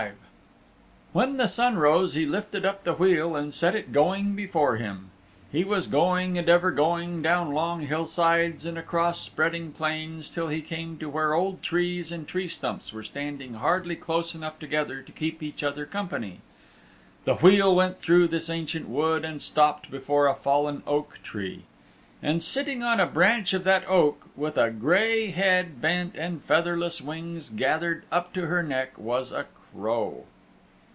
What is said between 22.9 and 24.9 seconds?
a branch of that oak, with a